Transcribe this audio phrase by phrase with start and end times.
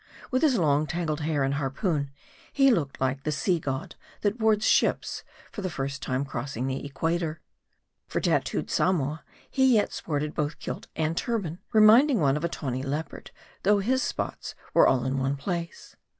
[0.31, 2.09] With his long tangled hair and harpoon,
[2.51, 6.83] he looked like the sea god, that boards ships, for the first time crossing the
[6.83, 7.39] Equator.
[8.07, 12.81] For tatooed Samoa, he yet sported both kilt and turban, reminding one of a tawny
[12.81, 13.29] leopard,
[13.61, 15.95] though his spots were all in one place.